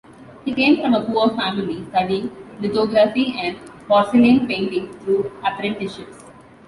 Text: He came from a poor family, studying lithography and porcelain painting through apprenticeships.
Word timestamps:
He 0.45 0.55
came 0.55 0.81
from 0.81 0.95
a 0.95 1.05
poor 1.05 1.29
family, 1.29 1.85
studying 1.91 2.31
lithography 2.59 3.35
and 3.37 3.55
porcelain 3.87 4.47
painting 4.47 4.91
through 5.01 5.31
apprenticeships. 5.45 6.23